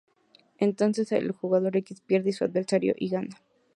Entonces, 0.57 1.11
el 1.11 1.31
jugador 1.31 1.77
X 1.77 2.01
pierde 2.01 2.31
y 2.31 2.33
su 2.33 2.43
adversario 2.43 2.95
Y 2.97 3.09
gana. 3.09 3.37